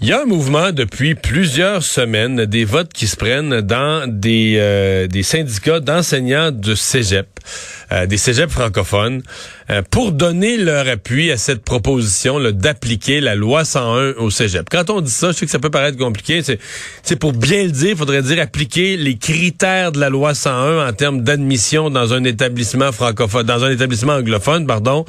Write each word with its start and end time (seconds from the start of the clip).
Il 0.00 0.06
y 0.06 0.12
a 0.12 0.22
un 0.22 0.26
mouvement 0.26 0.70
depuis 0.70 1.16
plusieurs 1.16 1.82
semaines 1.82 2.44
des 2.46 2.64
votes 2.64 2.92
qui 2.92 3.08
se 3.08 3.16
prennent 3.16 3.62
dans 3.62 4.08
des, 4.08 4.54
euh, 4.56 5.08
des 5.08 5.24
syndicats 5.24 5.80
d'enseignants 5.80 6.52
de 6.52 6.76
cégep, 6.76 7.26
euh, 7.90 8.06
des 8.06 8.16
cégeps 8.16 8.52
francophones, 8.52 9.22
euh, 9.70 9.82
pour 9.90 10.12
donner 10.12 10.56
leur 10.56 10.86
appui 10.86 11.32
à 11.32 11.36
cette 11.36 11.64
proposition 11.64 12.38
d'appliquer 12.52 13.20
la 13.20 13.34
loi 13.34 13.64
101 13.64 14.12
au 14.18 14.30
cégep. 14.30 14.68
Quand 14.70 14.88
on 14.88 15.00
dit 15.00 15.10
ça, 15.10 15.32
je 15.32 15.38
sais 15.38 15.46
que 15.46 15.50
ça 15.50 15.58
peut 15.58 15.68
paraître 15.68 15.98
compliqué, 15.98 16.42
c'est 17.02 17.16
pour 17.16 17.32
bien 17.32 17.64
le 17.64 17.72
dire, 17.72 17.90
il 17.90 17.96
faudrait 17.96 18.22
dire 18.22 18.40
appliquer 18.40 18.96
les 18.96 19.18
critères 19.18 19.90
de 19.90 19.98
la 19.98 20.10
loi 20.10 20.32
101 20.32 20.88
en 20.88 20.92
termes 20.92 21.22
d'admission 21.22 21.90
dans 21.90 22.14
un 22.14 22.22
établissement 22.22 22.92
francophone, 22.92 23.46
dans 23.46 23.64
un 23.64 23.70
établissement 23.72 24.12
anglophone, 24.12 24.64
pardon, 24.64 25.04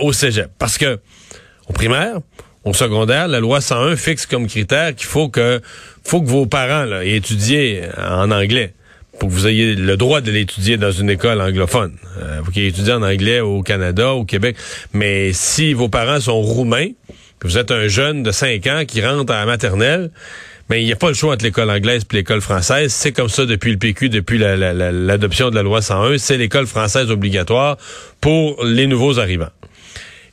au 0.00 0.12
cégep. 0.12 0.50
Parce 0.58 0.76
que 0.76 0.98
au 1.68 1.72
primaire, 1.72 2.18
au 2.66 2.74
secondaire, 2.74 3.28
la 3.28 3.40
loi 3.40 3.60
101 3.60 3.96
fixe 3.96 4.26
comme 4.26 4.48
critère 4.48 4.94
qu'il 4.94 5.06
faut 5.06 5.28
que 5.28 5.60
faut 6.04 6.20
que 6.20 6.28
vos 6.28 6.46
parents 6.46 6.84
là, 6.84 7.04
aient 7.04 7.16
étudié 7.16 7.82
en 7.96 8.30
anglais 8.30 8.74
pour 9.18 9.28
que 9.28 9.34
vous 9.34 9.46
ayez 9.46 9.76
le 9.76 9.96
droit 9.96 10.20
de 10.20 10.30
l'étudier 10.30 10.76
dans 10.76 10.90
une 10.90 11.08
école 11.08 11.40
anglophone. 11.40 11.94
Euh, 12.18 12.42
faut 12.44 12.50
qu'il 12.50 12.64
étudie 12.64 12.92
en 12.92 13.02
anglais 13.02 13.40
au 13.40 13.62
Canada, 13.62 14.12
au 14.12 14.24
Québec. 14.24 14.56
Mais 14.92 15.32
si 15.32 15.72
vos 15.72 15.88
parents 15.88 16.20
sont 16.20 16.40
roumains, 16.42 16.88
que 17.38 17.48
vous 17.48 17.56
êtes 17.56 17.70
un 17.70 17.88
jeune 17.88 18.22
de 18.22 18.32
5 18.32 18.66
ans 18.66 18.82
qui 18.86 19.04
rentre 19.04 19.32
à 19.32 19.40
la 19.40 19.46
maternelle, 19.46 20.10
mais 20.68 20.82
il 20.82 20.86
n'y 20.86 20.92
a 20.92 20.96
pas 20.96 21.08
le 21.08 21.14
choix 21.14 21.34
entre 21.34 21.44
l'école 21.44 21.70
anglaise 21.70 22.02
et 22.10 22.16
l'école 22.16 22.40
française. 22.40 22.92
C'est 22.92 23.12
comme 23.12 23.28
ça 23.28 23.46
depuis 23.46 23.70
le 23.70 23.78
PQ, 23.78 24.08
depuis 24.08 24.38
l'adoption 24.38 25.50
de 25.50 25.54
la 25.54 25.62
loi 25.62 25.80
101. 25.80 26.18
C'est 26.18 26.36
l'école 26.36 26.66
française 26.66 27.10
obligatoire 27.10 27.76
pour 28.20 28.64
les 28.64 28.86
nouveaux 28.88 29.20
arrivants. 29.20 29.50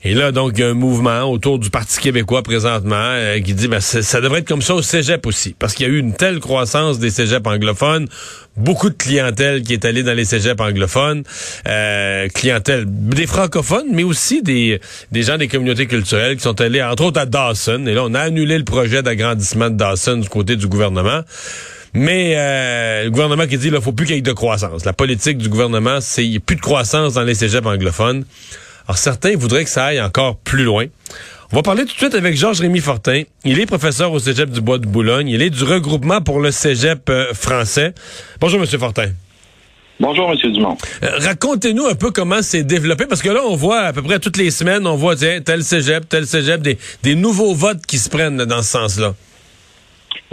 Et 0.06 0.14
là, 0.14 0.34
donc, 0.34 0.54
il 0.56 0.62
y 0.62 0.64
a 0.64 0.70
un 0.70 0.73
mouvement 0.73 1.23
autour 1.23 1.59
du 1.59 1.70
Parti 1.70 1.98
québécois 2.00 2.44
présentement 2.44 2.96
euh, 2.98 3.40
qui 3.40 3.54
dit 3.54 3.70
ben, 3.70 3.80
ça 3.80 4.20
devrait 4.20 4.40
être 4.40 4.48
comme 4.48 4.62
ça 4.62 4.76
au 4.76 4.82
cégep 4.82 5.26
aussi. 5.26 5.56
Parce 5.58 5.73
qu'il 5.73 5.88
y 5.88 5.90
a 5.90 5.94
eu 5.94 5.98
une 5.98 6.14
telle 6.14 6.40
croissance 6.40 7.00
des 7.00 7.09
cégeps 7.09 7.48
anglophones, 7.48 8.09
beaucoup 8.58 8.90
de 8.90 8.96
clientèle 8.96 9.64
qui 9.64 9.72
est 9.72 9.86
allée 9.86 10.04
dans 10.04 10.14
les 10.14 10.26
cégeps 10.26 10.59
anglophones, 10.59 11.24
euh, 11.68 12.28
clientèle 12.34 12.84
des 12.86 13.28
francophones, 13.28 13.88
mais 13.94 14.04
aussi 14.04 14.42
des, 14.42 14.81
des 15.14 15.24
gens 15.24 15.38
des 15.38 15.48
communautés 15.48 15.88
culturelles 15.88 16.36
qui 16.36 16.44
sont 16.44 16.59
allés, 16.59 16.84
entre 16.84 17.06
autres, 17.06 17.22
à 17.22 17.26
Dawson. 17.26 17.86
Et 17.88 17.94
là, 17.94 18.04
on 18.04 18.14
a 18.14 18.20
annulé 18.20 18.58
le 18.58 18.66
projet 18.66 19.04
d'agrandissement 19.04 19.70
de 19.70 19.78
Dawson 19.78 20.18
du 20.18 20.28
côté 20.28 20.58
du 20.58 20.68
gouvernement. 20.68 21.22
Mais 21.94 22.34
euh, 22.36 23.04
le 23.06 23.09
gouvernement 23.12 23.44
qui 23.44 23.58
dit 23.58 23.66
qu'il 23.66 23.74
ne 23.74 23.80
faut 23.80 23.94
plus 23.94 24.06
qu'il 24.06 24.16
y 24.16 24.20
ait 24.20 24.22
de 24.22 24.34
croissance. 24.34 24.84
La 24.84 24.94
politique 24.94 25.38
du 25.38 25.48
gouvernement, 25.48 26.02
c'est 26.02 26.24
qu'il 26.24 26.31
n'y 26.31 26.38
a 26.38 26.42
plus 26.42 26.56
de 26.58 26.62
croissance 26.62 27.14
dans 27.14 27.24
les 27.24 27.36
cégeps 27.36 27.66
anglophones. 27.66 28.26
Alors 28.88 28.98
certains 28.98 29.36
voudraient 29.36 29.64
que 29.64 29.70
ça 29.70 29.86
aille 29.86 30.02
encore 30.02 30.38
plus 30.38 30.64
loin. 30.64 30.86
On 31.52 31.56
va 31.58 31.62
parler 31.62 31.84
tout 31.84 31.94
de 31.94 31.98
suite 31.98 32.16
avec 32.16 32.36
Georges-Rémy 32.36 32.80
Fortin. 32.80 33.23
Il 33.44 33.59
est 33.59 33.66
professeur 33.66 34.12
au 34.12 34.20
Cégep 34.20 34.50
du 34.50 34.59
Bois 34.59 34.80
de 34.80 34.88
Boulogne. 34.88 35.30
Il 35.30 35.42
est 35.42 35.52
du 35.52 35.64
regroupement 35.64 36.20
pour 36.20 36.40
le 36.40 36.52
Cégep 36.52 37.09
euh, 37.09 37.34
français. 37.34 37.94
Bonjour, 38.40 38.59
Monsieur 38.59 38.80
Fortin. 38.80 39.09
Bonjour, 40.00 40.31
M. 40.31 40.52
Dumont. 40.52 40.78
Euh, 41.03 41.09
racontez-nous 41.20 41.86
un 41.86 41.94
peu 41.94 42.09
comment 42.09 42.42
c'est 42.42 42.64
développé, 42.64 43.06
parce 43.06 43.22
que 43.22 43.30
là, 43.30 43.42
on 43.45 43.56
voit 43.56 43.81
à 43.81 43.94
peu 43.94 44.02
près 44.02 44.20
toutes 44.20 44.38
les 44.38 44.50
semaines, 44.50 44.88
on 44.88 44.95
voit 44.95 45.16
tiens, 45.16 45.40
tel 45.42 45.64
cégep, 45.64 46.09
tel 46.09 46.25
cégep, 46.25 46.62
des, 46.62 46.78
des 47.03 47.16
nouveaux 47.16 47.53
votes 47.53 47.86
qui 47.86 48.00
se 48.00 48.09
prennent 48.09 48.44
dans 48.44 48.64
ce 48.64 48.72
sens-là. 48.72 49.14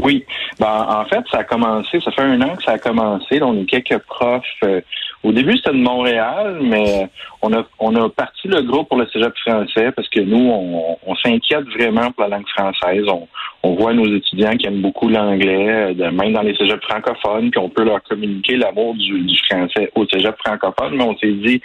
Oui. 0.03 0.25
Ben, 0.59 0.87
en 0.89 1.05
fait, 1.05 1.23
ça 1.31 1.39
a 1.39 1.45
commencé, 1.45 2.01
ça 2.01 2.11
fait 2.11 2.23
un 2.23 2.41
an 2.41 2.57
que 2.57 2.63
ça 2.63 2.73
a 2.73 2.79
commencé. 2.79 3.41
on 3.43 3.61
est 3.61 3.67
quelques 3.67 3.99
profs. 4.05 4.43
Euh, 4.65 4.81
au 5.23 5.33
début, 5.33 5.57
c'était 5.57 5.73
de 5.73 5.83
Montréal, 5.83 6.61
mais 6.63 7.09
on 7.43 7.53
a 7.53 7.63
on 7.79 7.95
a 7.95 8.09
parti 8.09 8.49
le 8.49 8.63
groupe 8.63 8.89
pour 8.89 8.97
le 8.97 9.07
cégep 9.13 9.37
français 9.39 9.93
parce 9.93 10.09
que 10.09 10.21
nous, 10.21 10.49
on, 10.51 10.97
on 11.07 11.15
s'inquiète 11.17 11.69
vraiment 11.77 12.11
pour 12.13 12.23
la 12.23 12.37
langue 12.37 12.49
française. 12.49 13.05
On, 13.07 13.29
on 13.63 13.75
voit 13.75 13.93
nos 13.93 14.07
étudiants 14.07 14.57
qui 14.57 14.67
aiment 14.67 14.81
beaucoup 14.81 15.09
l'anglais, 15.09 15.95
même 15.95 16.33
dans 16.33 16.43
les 16.43 16.57
cégeps 16.57 16.83
francophones, 16.83 17.51
puis 17.51 17.61
on 17.61 17.69
peut 17.69 17.85
leur 17.85 18.03
communiquer 18.03 18.57
l'amour 18.57 18.95
du, 18.95 19.21
du 19.21 19.37
français 19.51 19.91
au 19.95 20.07
cégep 20.07 20.37
francophone, 20.39 20.97
mais 20.97 21.05
on 21.05 21.17
s'est 21.19 21.33
dit 21.33 21.61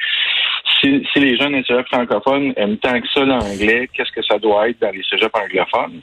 si, 0.81 1.05
si, 1.13 1.19
les 1.19 1.37
jeunes 1.37 1.53
des 1.53 1.63
cégeps 1.63 1.87
francophones 1.89 2.53
aiment 2.57 2.77
tant 2.77 2.99
que 2.99 3.07
ça 3.13 3.23
l'anglais, 3.23 3.89
qu'est-ce 3.93 4.11
que 4.11 4.23
ça 4.23 4.37
doit 4.37 4.69
être 4.69 4.81
dans 4.81 4.91
les 4.91 5.03
cégeps 5.09 5.31
anglophones? 5.33 6.01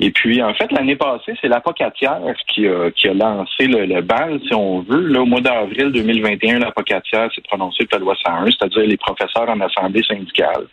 Et 0.00 0.10
puis, 0.10 0.42
en 0.42 0.52
fait, 0.54 0.70
l'année 0.72 0.96
passée, 0.96 1.34
c'est 1.40 1.48
l'apocatière 1.48 2.20
qui 2.48 2.66
a, 2.66 2.90
qui 2.90 3.08
a 3.08 3.14
lancé 3.14 3.66
le, 3.66 4.00
bal, 4.00 4.40
si 4.46 4.54
on 4.54 4.80
veut. 4.80 5.06
Là, 5.08 5.22
au 5.22 5.26
mois 5.26 5.40
d'avril 5.40 5.92
2021, 5.92 6.58
l'apocatière 6.58 7.32
s'est 7.32 7.42
prononcée 7.42 7.86
pour 7.86 7.98
la 7.98 8.04
loi 8.04 8.16
101, 8.24 8.46
c'est-à-dire 8.46 8.86
les 8.86 8.96
professeurs 8.96 9.48
en 9.48 9.60
assemblée 9.60 10.02
syndicale. 10.02 10.66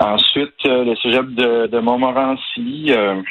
Ensuite, 0.00 0.66
euh, 0.66 0.84
le 0.84 0.96
cégep 0.96 1.34
de, 1.34 1.66
de 1.68 1.78
Montmorency, 1.78 2.86
euh, 2.90 3.22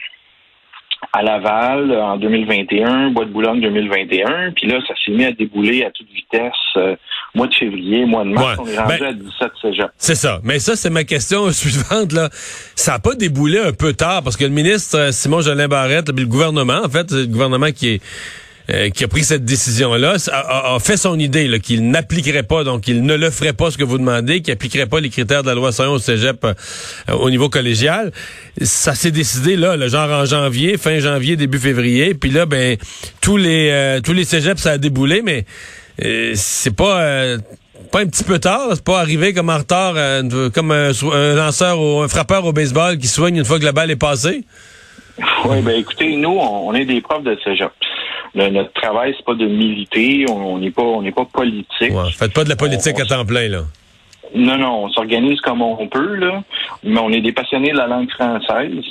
à 1.16 1.22
Laval 1.22 1.92
en 1.94 2.18
2021, 2.18 3.12
Bois 3.12 3.24
de 3.24 3.32
Boulogne 3.32 3.62
2021, 3.62 4.52
puis 4.52 4.68
là, 4.68 4.80
ça 4.86 4.94
s'est 5.04 5.12
mis 5.14 5.24
à 5.24 5.32
débouler 5.32 5.86
à 5.86 5.92
toute 5.92 6.08
vitesse 6.10 6.52
euh, 6.76 6.96
mois 7.34 7.48
de 7.48 7.54
février, 7.54 8.06
mois 8.06 8.26
de 8.26 8.32
mars, 8.32 8.60
on 8.60 8.68
est 8.68 8.78
rendu 8.78 9.00
ben, 9.00 9.08
à 9.08 9.14
17 9.14 9.52
cégeps. 9.62 9.94
C'est 9.98 10.16
ça. 10.16 10.42
Mais 10.44 10.60
ça, 10.60 10.76
c'est 10.76 10.90
ma 10.90 11.06
question 11.06 11.50
suivante. 11.52 12.12
Là. 12.12 12.30
Ça 12.76 12.94
n'a 12.94 13.00
pas 13.00 13.16
déboulé 13.16 13.60
un 13.60 13.72
peu 13.72 13.94
tard, 13.94 14.24
parce 14.24 14.36
que 14.36 14.44
le 14.44 14.50
ministre 14.50 14.98
euh, 14.98 15.12
Simon 15.12 15.40
Jolin 15.40 15.70
Barrette, 15.70 16.10
le 16.10 16.26
gouvernement, 16.26 16.82
en 16.84 16.90
fait, 16.90 17.10
le 17.12 17.28
gouvernement 17.28 17.72
qui 17.72 17.94
est 17.94 18.02
euh, 18.72 18.90
qui 18.90 19.04
a 19.04 19.08
pris 19.08 19.24
cette 19.24 19.46
décision-là, 19.46 20.16
a, 20.32 20.78
fait 20.80 20.98
son 20.98 21.20
idée 21.20 21.60
qu'il 21.60 21.88
n'appliquerait 21.90 22.44
pas, 22.44 22.64
donc 22.64 22.88
il 22.88 23.04
ne 23.04 23.14
le 23.16 23.30
ferait 23.30 23.54
pas 23.54 23.70
ce 23.70 23.78
que 23.78 23.84
vous 23.84 24.00
demandez, 24.00 24.42
qu'il 24.42 24.52
n'appliquerait 24.52 24.88
pas 24.88 25.00
les 25.00 25.10
critères 25.10 25.44
de 25.44 25.50
la 25.50 25.54
loi 25.54 25.72
101 25.72 25.90
au 25.90 26.00
cégep 26.00 26.44
euh, 26.44 26.54
au 27.14 27.30
niveau 27.30 27.48
collégial. 27.48 28.12
Ça 28.62 28.96
s'est 28.96 29.12
décidé 29.12 29.56
là, 29.56 29.78
le 29.78 29.88
genre 29.88 30.10
en 30.10 30.26
janvier, 30.26 30.78
fin 30.78 30.98
janvier, 30.98 31.36
début 31.36 31.60
février, 31.60 32.16
puis 32.16 32.32
là, 32.32 32.48
ben 32.48 32.78
tous 33.22 33.38
les 33.38 33.70
euh, 33.70 34.02
tous 34.02 34.14
les 34.14 34.24
cégeps 34.24 34.60
ça 34.60 34.72
a 34.72 34.78
déboulé, 34.80 35.22
mais 35.22 35.46
c'est 36.34 36.76
pas 36.76 37.38
pas 37.92 38.00
un 38.02 38.08
petit 38.08 38.24
peu 38.24 38.40
tard, 38.40 38.70
c'est 38.72 38.84
pas 38.84 39.00
arrivé 39.00 39.34
comme 39.34 39.52
en 39.52 39.58
retard, 39.58 39.94
comme 40.54 40.72
un, 40.72 40.92
lanceur 41.36 41.80
ou 41.80 42.02
un 42.02 42.08
frappeur 42.08 42.46
au 42.46 42.52
baseball 42.52 42.98
qui 42.98 43.08
soigne 43.08 43.38
une 43.38 43.46
fois 43.46 43.60
que 43.60 43.66
la 43.66 43.74
balle 43.74 43.92
est 43.92 43.96
passée. 43.96 44.44
Oui, 45.46 45.62
ben 45.62 45.76
écoutez, 45.78 46.16
nous, 46.18 46.38
on, 46.38 46.74
est 46.74 46.86
des 46.86 47.00
profs 47.02 47.24
de 47.24 47.38
cégep 47.44 47.72
notre 48.36 48.74
travail, 48.74 49.14
c'est 49.18 49.26
pas 49.26 49.34
de 49.34 49.48
militer, 49.48 50.26
on 50.30 50.58
n'est 50.58 50.72
pas 50.72 50.84
on 50.84 51.02
n'est 51.02 51.12
pas 51.12 51.26
politique. 51.26 51.92
Ouais, 51.94 52.12
faites 52.12 52.34
pas 52.34 52.44
de 52.44 52.50
la 52.50 52.56
politique 52.56 53.00
à 53.00 53.06
temps 53.06 53.26
plein, 53.26 53.48
là. 53.48 53.62
Non, 54.34 54.58
non, 54.58 54.84
on 54.86 54.90
s'organise 54.90 55.40
comme 55.42 55.62
on 55.62 55.88
peut, 55.88 56.16
là, 56.16 56.44
mais 56.84 57.00
on 57.00 57.12
est 57.12 57.22
des 57.22 57.32
passionnés 57.32 57.72
de 57.72 57.78
la 57.78 57.88
langue 57.88 58.10
française. 58.12 58.84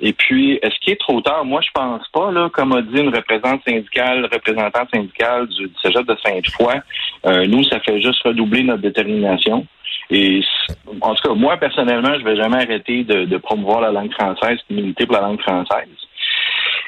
Et 0.00 0.12
puis, 0.12 0.58
est-ce 0.62 0.74
qu'il 0.80 0.92
est 0.92 1.00
trop 1.00 1.20
tard? 1.20 1.44
Moi, 1.44 1.60
je 1.60 1.70
pense 1.72 2.02
pas, 2.12 2.32
là, 2.32 2.48
comme 2.52 2.72
a 2.72 2.82
dit 2.82 2.98
une 2.98 3.14
représentante 3.14 3.62
syndicale, 3.66 4.28
représentante 4.32 4.88
syndicale 4.92 5.46
du, 5.48 5.66
du 5.66 5.74
Cégep 5.82 6.06
de 6.06 6.16
Sainte-Foy, 6.24 6.80
euh, 7.26 7.46
nous, 7.46 7.64
ça 7.64 7.80
fait 7.80 8.00
juste 8.00 8.22
redoubler 8.24 8.62
notre 8.62 8.82
détermination. 8.82 9.66
Et 10.10 10.40
en 11.00 11.14
tout 11.14 11.28
cas, 11.28 11.34
moi, 11.34 11.56
personnellement, 11.58 12.14
je 12.18 12.24
vais 12.24 12.36
jamais 12.36 12.62
arrêter 12.62 13.04
de, 13.04 13.24
de 13.24 13.36
promouvoir 13.36 13.80
la 13.80 13.92
langue 13.92 14.12
française, 14.12 14.58
de 14.70 14.76
militer 14.76 15.04
pour 15.04 15.16
la 15.16 15.22
langue 15.22 15.40
française. 15.40 15.88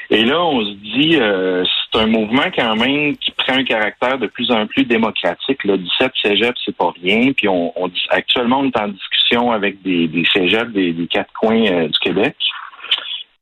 Et 0.09 0.25
là, 0.25 0.41
on 0.41 0.65
se 0.65 0.71
dit, 0.71 1.17
euh, 1.19 1.63
c'est 1.91 1.99
un 1.99 2.07
mouvement 2.07 2.49
quand 2.55 2.75
même 2.75 3.17
qui 3.17 3.31
prend 3.31 3.53
un 3.53 3.63
caractère 3.63 4.17
de 4.17 4.27
plus 4.27 4.51
en 4.51 4.65
plus 4.67 4.85
démocratique. 4.85 5.63
Le 5.63 5.77
17 5.77 6.11
cégeps, 6.21 6.59
c'est 6.65 6.75
pas 6.75 6.93
rien. 7.01 7.33
Puis 7.33 7.47
on, 7.47 7.73
on, 7.81 7.91
actuellement, 8.09 8.59
on 8.59 8.67
est 8.67 8.77
en 8.77 8.87
discussion 8.87 9.51
avec 9.51 9.81
des, 9.81 10.07
des 10.07 10.23
cégeps 10.33 10.71
des, 10.71 11.07
quatre 11.09 11.31
coins 11.33 11.65
euh, 11.65 11.87
du 11.87 11.99
Québec. 11.99 12.35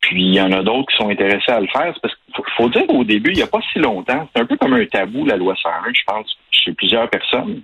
Puis 0.02 0.24
il 0.24 0.34
y 0.34 0.42
en 0.42 0.52
a 0.52 0.64
d'autres 0.64 0.90
qui 0.92 0.98
sont 0.98 1.10
intéressés 1.10 1.52
à 1.52 1.60
le 1.60 1.68
faire. 1.68 1.94
Parce 2.02 2.16
qu'il 2.16 2.44
faut, 2.58 2.70
dire 2.70 2.90
au 2.90 3.04
début, 3.04 3.32
il 3.32 3.38
n'y 3.38 3.44
a 3.44 3.48
pas 3.48 3.62
si 3.72 3.80
longtemps, 3.80 4.28
c'est 4.34 4.42
un 4.42 4.46
peu 4.46 4.58
comme 4.58 4.74
un 4.74 4.86
tabou, 4.86 5.26
la 5.26 5.36
loi 5.36 5.56
101, 5.62 5.94
je 5.94 6.02
pense, 6.08 6.38
chez 6.52 6.74
plusieurs 6.74 7.10
personnes. 7.10 7.62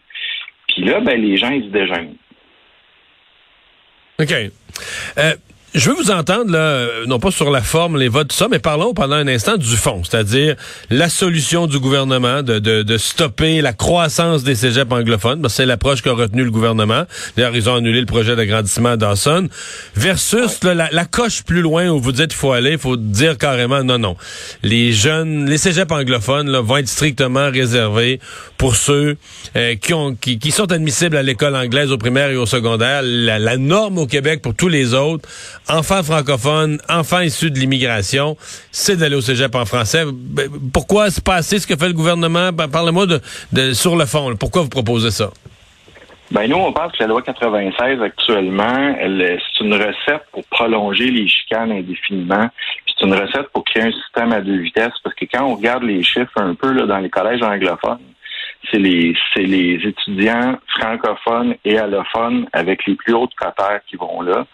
Puis 0.68 0.84
là, 0.84 1.00
ben, 1.00 1.20
les 1.20 1.38
gens, 1.38 1.50
ils 1.50 1.66
se 1.66 1.70
déjeunent. 1.70 2.16
OK. 4.20 4.32
Euh, 5.18 5.34
je 5.76 5.90
veux 5.90 5.96
vous 5.96 6.10
entendre, 6.10 6.52
là, 6.52 6.88
non 7.06 7.20
pas 7.20 7.32
sur 7.32 7.52
la 7.52 7.62
forme, 7.62 7.98
les 7.98 8.08
votes, 8.08 8.30
tout 8.30 8.36
ça, 8.36 8.48
mais 8.50 8.60
parlons 8.60 8.94
pendant 8.94 9.16
un 9.16 9.28
instant 9.28 9.58
du 9.58 9.76
fond, 9.76 10.02
c'est-à-dire 10.04 10.56
la 10.90 11.10
solution 11.10 11.68
du 11.68 11.80
gouvernement 11.80 12.44
de, 12.44 12.60
de, 12.60 12.82
de 12.82 12.98
stopper 12.98 13.60
la 13.62 13.74
croissance 13.74 14.44
des 14.44 14.56
cégeps 14.56 14.92
anglophones, 14.92 15.42
parce 15.42 15.54
que 15.54 15.58
c'est 15.58 15.66
l'approche 15.66 16.02
qu'a 16.02 16.14
retenu 16.14 16.46
le 16.46 16.52
gouvernement. 16.52 17.04
D'ailleurs, 17.36 17.56
ils 17.56 17.70
ont 17.70 17.76
annulé 17.76 18.00
le 18.00 18.06
projet 18.06 18.38
d'agrandissement 18.38 18.90
à 18.90 18.98
Dawson, 18.98 19.50
versus 19.96 20.64
la, 20.64 20.90
la, 20.90 21.06
coche 21.06 21.44
plus 21.44 21.62
loin 21.62 21.90
où 21.90 22.00
vous 22.00 22.14
dites 22.14 22.28
qu'il 22.28 22.38
faut 22.38 22.54
aller, 22.54 22.72
il 22.72 22.78
faut 22.78 22.96
dire 22.96 23.38
carrément 23.38 23.84
non, 23.84 23.98
non. 23.98 24.16
Les 24.64 24.94
jeunes, 24.94 25.50
les 25.50 25.58
cégeps 25.58 25.92
anglophones 25.92 26.50
là, 26.50 26.62
vont 26.62 26.78
être 26.78 26.88
strictement 26.88 27.52
réservés 27.52 28.22
pour 28.58 28.78
ceux 28.78 29.18
euh, 29.58 29.76
qui, 29.76 29.94
ont, 29.94 30.16
qui, 30.16 30.40
qui, 30.40 30.52
sont 30.52 30.72
admissibles 30.72 31.18
à 31.18 31.24
l'école 31.24 31.56
anglaise 31.56 31.92
au 31.92 31.98
primaire 31.98 32.30
et 32.30 32.38
au 32.38 32.46
secondaire. 32.46 33.02
La, 33.04 33.40
la 33.40 33.58
norme 33.58 33.98
au 33.98 34.08
Québec 34.08 34.42
pour 34.42 34.56
tous 34.56 34.70
les 34.70 34.94
autres 34.94 35.28
enfants 35.70 36.04
francophones, 36.04 36.80
enfants 36.90 37.22
issus 37.22 37.52
de 37.52 37.60
l'immigration, 37.60 38.38
c'est 38.72 38.98
d'aller 38.98 39.16
au 39.16 39.22
cégep 39.22 39.56
en 39.56 39.66
français. 39.66 40.04
Ben, 40.14 40.50
pourquoi 40.74 41.10
se 41.10 41.22
passer 41.22 41.60
ce 41.60 41.68
que 41.68 41.76
fait 41.76 41.88
le 41.88 41.94
gouvernement? 41.94 42.52
Ben, 42.52 42.68
parlez-moi 42.68 43.06
de, 43.06 43.74
sur 43.74 43.96
le 43.96 44.06
fond. 44.06 44.36
Pourquoi 44.36 44.62
vous 44.62 44.70
proposez 44.70 45.12
ça? 45.12 45.32
Ben 46.32 46.50
nous, 46.50 46.58
on 46.58 46.74
pense 46.74 46.92
que 46.94 47.04
la 47.04 47.08
loi 47.08 47.22
96 47.22 48.02
actuellement, 48.02 48.96
elle, 49.00 49.40
c'est 49.40 49.64
une 49.64 49.76
recette 49.76 50.24
pour 50.32 50.44
prolonger 50.46 51.12
les 51.12 51.28
chicanes 51.28 51.72
indéfiniment. 51.72 52.50
C'est 52.88 53.06
une 53.06 53.14
recette 53.14 53.50
pour 53.54 53.64
créer 53.64 53.84
un 53.84 53.92
système 53.92 54.32
à 54.32 54.42
deux 54.42 54.58
vitesses, 54.58 54.98
parce 55.04 55.16
que 55.16 55.26
quand 55.32 55.44
on 55.44 55.56
regarde 55.56 55.84
les 55.84 56.02
chiffres 56.02 56.38
un 56.38 56.56
peu 56.56 56.72
là, 56.72 56.88
dans 56.88 56.98
les 56.98 57.10
collèges 57.10 57.44
anglophones, 57.44 58.00
c'est 58.72 58.80
les 58.80 59.16
les 59.36 59.80
étudiants 59.84 60.58
francophones 60.80 61.56
et 61.64 61.78
allophones 61.78 62.48
avec 62.54 62.86
les 62.88 62.96
plus 62.96 63.14
hautes 63.14 63.36
cotères 63.36 63.82
qui 63.88 63.96
vont 63.96 64.22
là. 64.22 64.48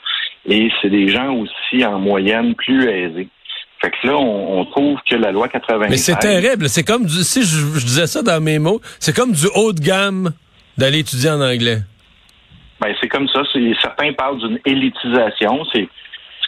Et 0.47 0.69
c'est 0.81 0.89
des 0.89 1.09
gens 1.09 1.33
aussi 1.35 1.85
en 1.85 1.99
moyenne 1.99 2.55
plus 2.55 2.89
aisés. 2.89 3.27
Fait 3.81 3.89
que 3.89 4.07
là, 4.07 4.17
on, 4.17 4.63
trouve 4.65 4.99
que 5.09 5.15
la 5.15 5.31
loi 5.31 5.47
96... 5.47 5.89
Mais 5.89 5.97
c'est 5.97 6.15
terrible. 6.17 6.69
C'est 6.69 6.83
comme, 6.83 7.05
du, 7.05 7.23
si 7.23 7.41
je, 7.41 7.79
je, 7.79 7.85
disais 7.85 8.05
ça 8.05 8.21
dans 8.21 8.39
mes 8.39 8.59
mots, 8.59 8.79
c'est 8.99 9.15
comme 9.15 9.31
du 9.31 9.47
haut 9.55 9.73
de 9.73 9.79
gamme 9.79 10.31
d'aller 10.77 10.99
étudier 10.99 11.31
en 11.31 11.41
anglais. 11.41 11.79
Ben, 12.79 12.93
c'est 13.01 13.07
comme 13.07 13.27
ça. 13.27 13.41
Certains 13.81 14.13
parlent 14.13 14.39
d'une 14.39 14.59
élitisation. 14.65 15.65
C'est 15.73 15.87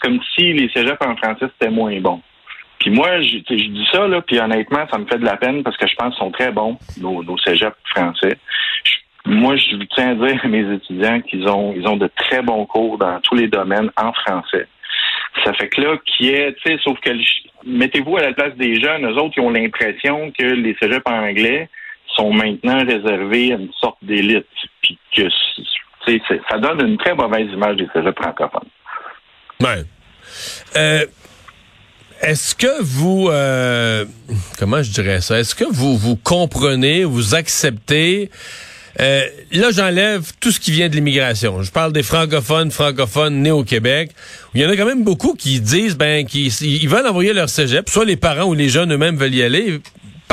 comme 0.02 0.20
si 0.36 0.54
les 0.54 0.70
cégeps 0.74 1.02
en 1.06 1.16
français, 1.16 1.46
c'était 1.54 1.72
moins 1.72 2.00
bon. 2.02 2.22
Puis 2.80 2.92
moi, 2.92 3.22
je, 3.22 3.38
je, 3.50 3.54
dis 3.56 3.88
ça, 3.92 4.08
là, 4.08 4.22
puis 4.22 4.40
honnêtement, 4.40 4.86
ça 4.92 4.98
me 4.98 5.06
fait 5.06 5.18
de 5.18 5.26
la 5.26 5.38
peine 5.38 5.64
parce 5.64 5.78
que 5.78 5.88
je 5.88 5.96
pense 5.96 6.14
qu'ils 6.16 6.26
sont 6.26 6.32
très 6.32 6.52
bons, 6.52 6.78
nos, 7.00 7.24
nos 7.24 7.38
cégeps 7.38 7.78
français. 7.86 8.38
Moi, 9.26 9.56
je 9.56 9.78
tiens 9.96 10.12
à 10.12 10.16
dire 10.16 10.40
à 10.44 10.48
mes 10.48 10.74
étudiants 10.76 11.22
qu'ils 11.22 11.48
ont, 11.48 11.74
ils 11.76 11.88
ont 11.88 11.98
de 11.98 12.10
très 12.16 12.42
bons 12.42 12.66
cours 12.66 12.98
dans 12.98 13.20
tous 13.22 13.36
les 13.36 13.48
domaines 13.48 13.90
en 13.96 14.12
français. 14.14 14.68
Ça 15.44 15.54
fait 15.54 15.70
que 15.70 15.82
là, 15.82 15.98
qui 16.06 16.30
est, 16.30 16.54
tu 16.56 16.72
sais, 16.72 16.80
sauf 16.84 17.00
que 17.00 17.10
mettez-vous 17.66 18.18
à 18.18 18.22
la 18.22 18.34
place 18.34 18.56
des 18.56 18.80
jeunes, 18.82 19.06
eux 19.06 19.16
autres, 19.16 19.34
qui 19.34 19.40
ont 19.40 19.50
l'impression 19.50 20.32
que 20.38 20.44
les 20.44 20.76
cégeps 20.82 21.06
anglais 21.06 21.70
sont 22.16 22.32
maintenant 22.32 22.86
réservés 22.86 23.54
à 23.54 23.56
une 23.56 23.72
sorte 23.80 23.98
d'élite, 24.02 24.46
puis 24.82 25.00
que 25.16 25.28
ça 26.50 26.58
donne 26.60 26.88
une 26.88 26.98
très 26.98 27.16
mauvaise 27.16 27.50
image 27.52 27.78
des 27.78 27.88
cégeps 27.94 28.22
francophones. 28.22 28.70
Ouais. 29.62 29.84
Euh, 30.76 31.06
est-ce 32.22 32.56
que 32.56 32.84
vous, 32.84 33.30
euh, 33.30 34.06
comment 34.60 34.84
je 34.84 34.92
dirais 34.92 35.22
ça, 35.22 35.40
est-ce 35.40 35.56
que 35.56 35.66
vous 35.66 35.98
vous 35.98 36.16
comprenez, 36.18 37.04
vous 37.04 37.36
acceptez 37.36 38.30
euh, 39.00 39.26
là, 39.52 39.72
j'enlève 39.72 40.32
tout 40.40 40.52
ce 40.52 40.60
qui 40.60 40.72
vient 40.72 40.88
de 40.88 40.96
l'immigration. 40.96 41.64
Je 41.64 41.72
parle 41.72 41.94
des 41.94 42.04
francophones, 42.04 42.72
francophones 42.72 43.42
nés 43.42 43.52
au 43.52 43.64
Québec. 43.64 44.12
Il 44.54 44.62
y 44.62 44.66
en 44.66 44.70
a 44.70 44.78
quand 44.78 44.86
même 44.86 45.04
beaucoup 45.04 45.34
qui 45.34 45.60
disent 45.60 45.96
ben 45.96 46.26
qu'ils 46.26 46.90
veulent 46.90 47.08
envoyer 47.08 47.34
leur 47.34 47.50
cégep, 47.50 47.90
soit 47.90 48.06
les 48.06 48.18
parents 48.18 48.46
ou 48.46 48.54
les 48.54 48.70
jeunes 48.70 48.94
eux-mêmes 48.94 49.18
veulent 49.18 49.34
y 49.34 49.42
aller 49.42 49.82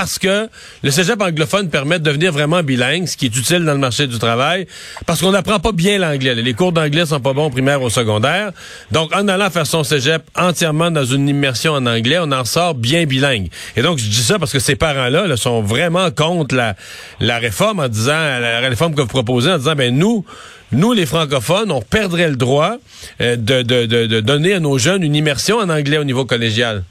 parce 0.00 0.18
que 0.18 0.48
le 0.82 0.90
cégep 0.90 1.20
anglophone 1.20 1.68
permet 1.68 1.98
de 1.98 2.04
devenir 2.04 2.32
vraiment 2.32 2.62
bilingue, 2.62 3.06
ce 3.06 3.18
qui 3.18 3.26
est 3.26 3.36
utile 3.36 3.66
dans 3.66 3.74
le 3.74 3.78
marché 3.78 4.06
du 4.06 4.18
travail, 4.18 4.66
parce 5.04 5.20
qu'on 5.20 5.30
n'apprend 5.30 5.58
pas 5.58 5.72
bien 5.72 5.98
l'anglais. 5.98 6.34
Les 6.34 6.54
cours 6.54 6.72
d'anglais 6.72 7.04
sont 7.04 7.20
pas 7.20 7.34
bons 7.34 7.48
au 7.48 7.50
primaire 7.50 7.82
ou 7.82 7.84
au 7.84 7.90
secondaire. 7.90 8.52
Donc, 8.92 9.14
en 9.14 9.28
allant 9.28 9.50
faire 9.50 9.66
son 9.66 9.84
cégep 9.84 10.22
entièrement 10.34 10.90
dans 10.90 11.04
une 11.04 11.28
immersion 11.28 11.72
en 11.74 11.84
anglais, 11.84 12.16
on 12.18 12.32
en 12.32 12.46
sort 12.46 12.74
bien 12.74 13.04
bilingue. 13.04 13.50
Et 13.76 13.82
donc, 13.82 13.98
je 13.98 14.08
dis 14.08 14.22
ça 14.22 14.38
parce 14.38 14.54
que 14.54 14.58
ces 14.58 14.74
parents-là 14.74 15.36
sont 15.36 15.60
vraiment 15.60 16.10
contre 16.10 16.54
la, 16.54 17.38
réforme 17.38 17.80
en 17.80 17.88
disant, 17.88 18.38
la 18.40 18.60
réforme 18.60 18.94
que 18.94 19.02
vous 19.02 19.06
proposez 19.06 19.52
en 19.52 19.58
disant, 19.58 19.74
ben 19.74 19.94
nous, 19.94 20.24
nous, 20.72 20.94
les 20.94 21.04
francophones, 21.04 21.70
on 21.70 21.82
perdrait 21.82 22.30
le 22.30 22.36
droit 22.36 22.76
euh, 23.20 23.36
de, 23.36 23.60
de, 23.60 23.84
de 23.84 24.20
donner 24.20 24.54
à 24.54 24.60
nos 24.60 24.78
jeunes 24.78 25.02
une 25.02 25.14
immersion 25.14 25.58
en 25.58 25.68
anglais 25.68 25.98
au 25.98 26.04
niveau 26.04 26.24
collégial. 26.24 26.84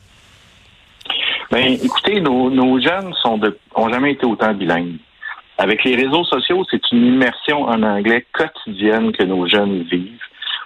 Ben, 1.51 1.74
écoutez, 1.84 2.22
nos, 2.22 2.51
nos 2.51 2.80
jeunes 2.80 3.12
sont 3.24 3.38
de, 3.40 3.57
ont 3.75 3.90
jamais 3.90 4.12
été 4.12 4.25
autant 4.25 4.54
bilingues. 4.54 4.98
Avec 5.57 5.84
les 5.84 5.96
réseaux 5.96 6.24
sociaux, 6.24 6.63
c'est 6.69 6.92
une 6.92 7.16
immersion 7.16 7.63
en 7.63 7.81
anglais 7.81 8.25
quotidienne 8.34 9.12
que 9.12 9.24
nos 9.24 9.48
jeunes 9.48 9.81
vivent. 9.84 10.22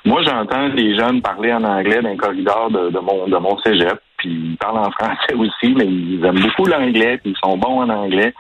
Moi, 0.05 0.21
j'entends 0.23 0.67
les 0.67 0.95
jeunes 0.97 1.21
parler 1.21 1.53
en 1.53 1.63
anglais 1.63 2.01
le 2.01 2.17
corridor 2.17 2.69
de, 2.69 2.89
de, 2.89 2.99
mon, 2.99 3.27
de 3.27 3.37
mon 3.37 3.57
cégep, 3.59 3.97
puis 4.17 4.29
ils 4.29 4.57
parlent 4.57 4.79
en 4.79 4.91
français 4.91 5.33
aussi, 5.37 5.73
mais 5.73 5.85
ils 5.85 6.23
aiment 6.25 6.41
beaucoup 6.41 6.65
l'anglais, 6.65 7.17
puis 7.17 7.31
ils 7.31 7.49
sont 7.49 7.57
bons 7.57 7.81
en 7.81 7.89
anglais. 7.89 8.33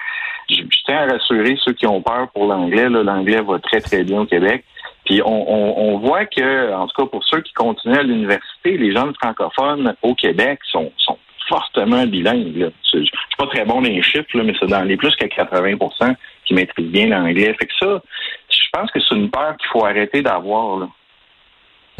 Je, 0.49 0.61
tiens 0.85 1.07
à 1.07 1.13
rassurer 1.13 1.57
ceux 1.63 1.71
qui 1.71 1.87
ont 1.87 2.01
peur 2.01 2.27
pour 2.33 2.47
l'anglais. 2.47 2.89
L'anglais 2.89 3.41
va 3.41 3.59
très, 3.59 3.79
très 3.79 4.03
bien 4.03 4.21
au 4.21 4.25
Québec. 4.25 4.65
Puis 5.05 5.21
on, 5.23 5.27
on, 5.27 5.73
on, 5.77 5.97
voit 5.99 6.25
que, 6.25 6.73
en 6.73 6.87
tout 6.87 7.01
cas 7.01 7.07
pour 7.07 7.23
ceux 7.23 7.41
qui 7.41 7.53
continuent 7.53 7.97
à 7.97 8.03
l'université, 8.03 8.77
les 8.77 8.91
jeunes 8.93 9.13
francophones 9.21 9.95
au 10.01 10.13
Québec 10.15 10.59
sont, 10.69 10.91
sont 10.97 11.17
fortement 11.53 12.05
bilingue. 12.07 12.71
Je 12.91 12.99
suis 12.99 13.11
pas 13.37 13.47
très 13.47 13.65
bon 13.65 13.81
dans 13.81 13.89
les 13.89 14.01
chiffres, 14.01 14.25
mais 14.33 14.53
c'est 14.59 14.67
dans 14.67 14.83
les 14.83 14.97
plus 14.97 15.15
que 15.15 15.25
80% 15.25 16.15
qui 16.45 16.53
maîtrisent 16.53 16.91
bien 16.91 17.07
l'anglais. 17.07 17.55
Fait 17.59 17.67
que 17.67 17.73
ça, 17.79 18.01
je 18.49 18.69
pense 18.71 18.89
que 18.91 18.99
c'est 18.99 19.15
une 19.15 19.29
peur 19.29 19.55
qu'il 19.57 19.67
faut 19.71 19.85
arrêter 19.85 20.21
d'avoir. 20.21 20.89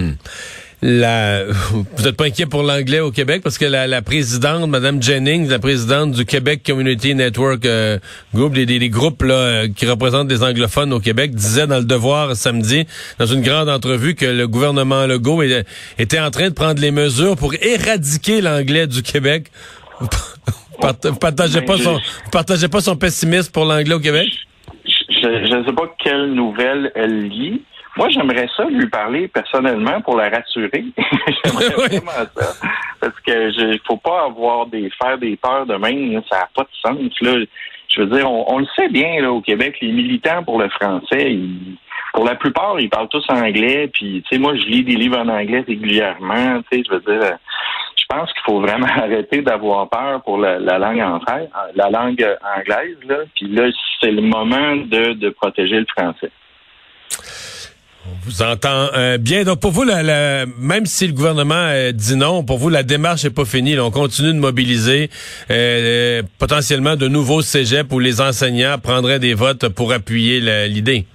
Hmm. 0.03 0.13
La... 0.83 1.45
Vous 1.71 2.03
n'êtes 2.03 2.17
pas 2.17 2.25
inquiet 2.25 2.45
pour 2.45 2.61
l'anglais 2.61 2.99
au 2.99 3.11
Québec? 3.11 3.41
Parce 3.41 3.57
que 3.57 3.65
la, 3.65 4.01
présidente, 4.01 4.69
Mme 4.69 5.01
Jennings, 5.01 5.47
la 5.49 5.59
présidente 5.59 6.11
du 6.11 6.25
Québec 6.25 6.61
Community 6.65 7.15
Network 7.15 7.65
euh, 7.65 7.99
Group, 8.35 8.53
des, 8.53 8.65
des, 8.65 8.89
groupes 8.89 9.23
là, 9.23 9.33
euh, 9.33 9.67
qui 9.73 9.85
représentent 9.85 10.27
des 10.27 10.43
anglophones 10.43 10.91
au 10.91 10.99
Québec, 10.99 11.33
disait 11.33 11.67
dans 11.67 11.77
le 11.77 11.85
Devoir 11.85 12.35
samedi, 12.35 12.85
dans 13.17 13.25
une 13.25 13.41
grande 13.41 13.69
entrevue, 13.69 14.15
que 14.15 14.25
le 14.25 14.47
gouvernement 14.47 15.05
Legault 15.05 15.41
était 15.97 16.19
en 16.19 16.31
train 16.31 16.49
de 16.49 16.53
prendre 16.53 16.81
les 16.81 16.91
mesures 16.91 17.37
pour 17.37 17.53
éradiquer 17.55 18.41
l'anglais 18.41 18.87
du 18.87 19.01
Québec. 19.01 19.51
Vous 20.81 21.15
partagez 21.15 21.61
pas 21.61 21.77
son, 21.77 21.97
partagez 22.29 22.67
pas 22.67 22.81
son 22.81 22.97
pessimisme 22.97 23.51
pour 23.51 23.63
l'anglais 23.63 23.93
au 23.93 23.99
Québec? 23.99 24.27
Je 24.85 25.55
ne 25.55 25.63
sais 25.63 25.71
pas 25.71 25.95
quelle 26.03 26.33
nouvelle 26.33 26.91
elle 26.95 27.29
lit. 27.29 27.61
Moi, 27.95 28.09
j'aimerais 28.09 28.47
ça 28.55 28.65
lui 28.65 28.87
parler 28.87 29.27
personnellement 29.27 30.01
pour 30.01 30.17
la 30.17 30.29
rassurer. 30.29 30.85
j'aimerais 31.45 31.69
vraiment 31.77 32.25
ça. 32.35 32.67
Parce 32.99 33.19
que 33.19 33.51
je 33.51 33.77
faut 33.85 33.97
pas 33.97 34.25
avoir 34.25 34.65
des 34.65 34.89
faire 35.01 35.17
des 35.17 35.35
peurs 35.35 35.65
de 35.65 35.75
même. 35.75 36.21
Ça 36.29 36.39
n'a 36.39 36.49
pas 36.55 36.63
de 36.63 36.75
sens. 36.81 37.21
Là. 37.21 37.45
Je 37.89 38.01
veux 38.01 38.07
dire, 38.07 38.29
on, 38.31 38.57
le 38.57 38.65
sait 38.75 38.89
bien 38.89 39.21
là, 39.21 39.31
au 39.31 39.41
Québec, 39.41 39.77
les 39.81 39.91
militants 39.91 40.43
pour 40.43 40.59
le 40.59 40.67
français, 40.69 41.37
pour 42.13 42.25
la 42.25 42.33
plupart, 42.33 42.79
ils 42.79 42.89
parlent 42.89 43.09
tous 43.09 43.25
anglais. 43.29 43.87
Puis, 43.93 44.23
tu 44.23 44.35
sais, 44.35 44.41
moi, 44.41 44.55
je 44.55 44.65
lis 44.65 44.83
des 44.83 44.95
livres 44.95 45.19
en 45.19 45.27
anglais 45.27 45.63
régulièrement. 45.67 46.63
Tu 46.71 46.77
sais, 46.77 46.83
je 46.87 46.95
veux 46.95 47.01
dire, 47.01 47.37
je 47.95 48.03
pense 48.09 48.33
qu'il 48.33 48.41
faut 48.45 48.61
vraiment 48.61 48.87
arrêter 48.95 49.43
d'avoir 49.43 49.87
peur 49.89 50.23
pour 50.23 50.39
la, 50.39 50.57
langue 50.57 51.01
anglaise, 51.01 51.49
la 51.75 51.89
langue 51.91 52.25
anglaise. 52.57 52.97
Là. 53.07 53.17
Puis 53.35 53.47
là, 53.49 53.69
c'est 54.01 54.11
le 54.11 54.21
moment 54.23 54.77
de, 54.77 55.13
de 55.13 55.29
protéger 55.29 55.79
le 55.79 55.85
français. 55.95 56.31
On 58.05 58.15
vous 58.25 58.41
entend 58.41 58.89
euh, 58.95 59.17
bien. 59.17 59.43
Donc 59.43 59.61
pour 59.61 59.71
vous, 59.71 59.83
la, 59.83 60.45
même 60.59 60.85
si 60.85 61.07
le 61.07 61.13
gouvernement 61.13 61.55
euh, 61.55 61.93
dit 61.93 62.17
non, 62.17 62.43
pour 62.43 62.57
vous, 62.57 62.69
la 62.69 62.83
démarche 62.83 63.23
n'est 63.23 63.29
pas 63.29 63.45
finie. 63.45 63.79
on 63.79 63.91
continue 63.91 64.33
de 64.33 64.39
mobiliser 64.39 65.09
euh, 65.49 66.21
potentiellement 66.37 66.97
de 66.97 67.07
nouveaux 67.07 67.41
cégeps 67.41 67.91
où 67.93 67.99
les 67.99 68.19
enseignants 68.19 68.77
prendraient 68.77 69.19
des 69.19 69.33
votes 69.33 69.69
pour 69.69 69.93
appuyer 69.93 70.67
l'idée. 70.67 71.05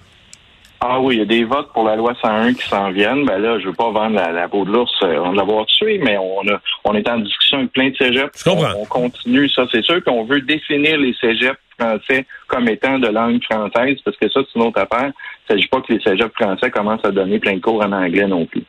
Ah 0.80 1.00
oui, 1.00 1.16
il 1.16 1.18
y 1.18 1.22
a 1.22 1.24
des 1.24 1.44
votes 1.44 1.72
pour 1.72 1.84
la 1.84 1.96
loi 1.96 2.14
101 2.22 2.54
qui 2.54 2.68
s'en 2.68 2.90
viennent. 2.92 3.24
Ben 3.24 3.38
là, 3.38 3.58
je 3.58 3.66
veux 3.66 3.72
pas 3.72 3.90
vendre 3.90 4.14
la, 4.14 4.48
peau 4.48 4.64
de 4.64 4.70
l'ours, 4.70 4.92
on 5.02 5.32
l'avoir 5.32 5.66
tué, 5.66 5.98
mais 5.98 6.16
on 6.18 6.46
a, 6.48 6.60
on 6.84 6.94
est 6.94 7.08
en 7.08 7.18
discussion 7.18 7.58
avec 7.58 7.72
plein 7.72 7.90
de 7.90 7.96
cégeps. 7.96 8.44
Comprends. 8.44 8.74
On, 8.78 8.84
continue 8.84 9.48
ça. 9.48 9.64
C'est 9.72 9.84
sûr 9.84 10.02
qu'on 10.04 10.24
veut 10.24 10.40
définir 10.40 10.96
les 10.98 11.14
cégeps 11.20 11.58
français 11.78 12.26
comme 12.46 12.68
étant 12.68 12.98
de 13.00 13.08
langue 13.08 13.42
française, 13.42 13.96
parce 14.04 14.16
que 14.16 14.28
ça, 14.30 14.40
c'est 14.44 14.58
une 14.58 14.66
autre 14.66 14.80
affaire. 14.80 15.10
Il 15.48 15.54
ne 15.54 15.56
s'agit 15.56 15.68
pas 15.68 15.80
que 15.80 15.92
les 15.92 16.00
cégeps 16.00 16.34
français 16.34 16.70
commencent 16.70 17.04
à 17.04 17.10
donner 17.10 17.40
plein 17.40 17.54
de 17.54 17.60
cours 17.60 17.82
en 17.84 17.90
anglais 17.90 18.26
non 18.26 18.46
plus. 18.46 18.62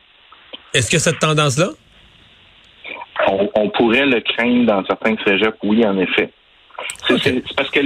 Est-ce 0.74 0.90
que 0.90 0.98
cette 0.98 1.20
tendance-là? 1.20 1.68
On, 3.54 3.68
pourrait 3.68 4.06
le 4.06 4.20
craindre 4.20 4.66
dans 4.66 4.84
certains 4.86 5.14
cégeps, 5.24 5.56
oui, 5.62 5.84
en 5.86 5.98
effet. 5.98 6.30
C'est 7.08 7.54
parce 7.56 7.70
que 7.70 7.80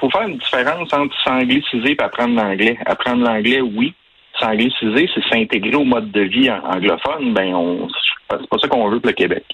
faut 0.00 0.10
faire 0.10 0.28
une 0.28 0.38
différence 0.38 0.92
entre 0.92 1.14
s'angliciser 1.24 1.92
et 1.92 2.02
apprendre 2.02 2.36
l'anglais. 2.36 2.76
Apprendre 2.86 3.24
l'anglais, 3.24 3.60
oui. 3.60 3.94
S'angliciser, 4.38 5.10
c'est 5.14 5.28
s'intégrer 5.28 5.74
au 5.74 5.84
mode 5.84 6.10
de 6.12 6.20
vie 6.20 6.50
anglophone. 6.50 7.34
Ben, 7.34 7.54
on, 7.54 7.88
c'est 8.30 8.48
pas 8.48 8.58
ça 8.58 8.68
qu'on 8.68 8.88
veut 8.88 9.00
pour 9.00 9.08
le 9.08 9.14
Québec. 9.14 9.44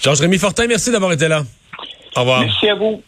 Georges 0.00 0.20
Rémy 0.20 0.38
Fortin, 0.38 0.66
merci 0.66 0.92
d'avoir 0.92 1.12
été 1.12 1.26
là. 1.26 1.42
Au 2.16 2.20
revoir. 2.20 2.40
Merci 2.40 2.68
à 2.68 2.74
vous. 2.74 3.02